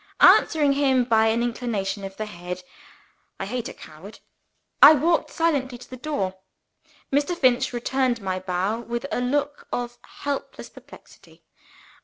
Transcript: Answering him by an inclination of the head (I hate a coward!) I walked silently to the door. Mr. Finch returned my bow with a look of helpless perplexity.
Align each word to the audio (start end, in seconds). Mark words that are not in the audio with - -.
Answering 0.19 0.73
him 0.73 1.03
by 1.03 1.27
an 1.27 1.43
inclination 1.43 2.03
of 2.03 2.17
the 2.17 2.25
head 2.25 2.63
(I 3.39 3.45
hate 3.45 3.69
a 3.69 3.73
coward!) 3.73 4.17
I 4.81 4.95
walked 4.95 5.29
silently 5.29 5.77
to 5.77 5.87
the 5.87 5.95
door. 5.95 6.39
Mr. 7.13 7.37
Finch 7.37 7.71
returned 7.71 8.19
my 8.19 8.39
bow 8.39 8.79
with 8.79 9.05
a 9.11 9.21
look 9.21 9.67
of 9.71 9.99
helpless 10.01 10.69
perplexity. 10.71 11.43